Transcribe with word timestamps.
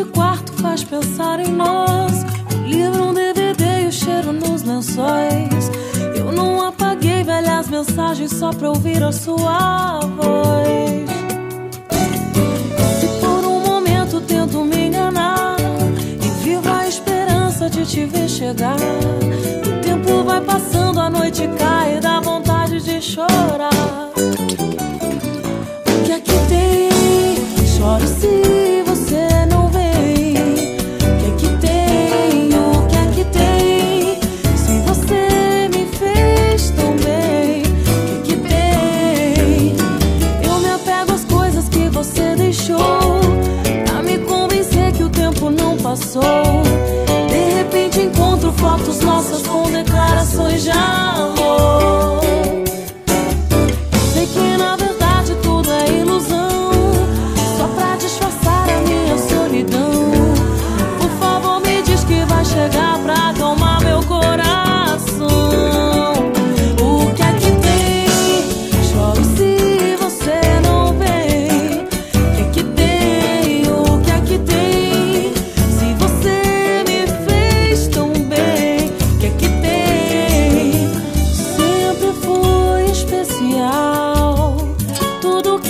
Esse 0.00 0.08
quarto 0.12 0.50
faz 0.54 0.82
pensar 0.82 1.40
em 1.40 1.52
nós. 1.52 2.24
O 2.54 2.66
livro, 2.66 3.08
um 3.08 3.12
DVD 3.12 3.82
e 3.82 3.86
o 3.88 3.92
cheiro 3.92 4.32
nos 4.32 4.62
lençóis. 4.62 5.70
Eu 6.16 6.32
não 6.32 6.66
apaguei 6.66 7.22
velhas 7.22 7.68
mensagens 7.68 8.32
só 8.32 8.50
pra 8.50 8.70
ouvir 8.70 9.02
a 9.02 9.12
sua 9.12 10.00
voz. 10.00 11.10
Se 12.98 13.06
por 13.20 13.44
um 13.44 13.60
momento 13.60 14.22
tento 14.22 14.64
me 14.64 14.86
enganar 14.86 15.56
e 15.60 16.44
vivo 16.44 16.66
a 16.70 16.88
esperança 16.88 17.68
de 17.68 17.84
te 17.84 18.06
ver 18.06 18.26
chegar. 18.26 18.76
O 18.76 19.82
tempo 19.82 20.24
vai 20.24 20.40
passando, 20.40 20.98
a 20.98 21.10
noite 21.10 21.46
cai 21.58 21.98
e 21.98 22.00
dá 22.00 22.20
vontade 22.20 22.80
de 22.80 23.02
chorar. 23.02 23.70
O 25.86 26.04
que 26.04 26.12
é 26.12 26.20
que 26.20 26.32
tem? 26.48 26.88
Choro 27.66 28.06
sim. 28.06 28.49
the 42.36 43.09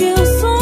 que 0.01 0.05
eu 0.07 0.25
sou. 0.25 0.60